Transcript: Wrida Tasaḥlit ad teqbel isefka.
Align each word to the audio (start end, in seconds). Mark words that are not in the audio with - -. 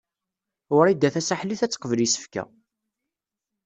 Wrida 0.75 1.09
Tasaḥlit 1.13 1.61
ad 1.65 1.71
teqbel 1.71 1.99
isefka. 2.05 2.43